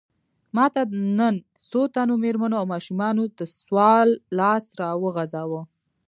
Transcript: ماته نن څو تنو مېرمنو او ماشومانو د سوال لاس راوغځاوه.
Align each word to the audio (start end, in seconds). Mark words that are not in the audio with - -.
ماته 0.55 0.81
نن 1.17 1.35
څو 1.69 1.81
تنو 1.93 2.15
مېرمنو 2.23 2.55
او 2.61 2.65
ماشومانو 2.73 3.23
د 3.37 3.39
سوال 3.57 4.07
لاس 4.39 4.65
راوغځاوه. 4.79 5.61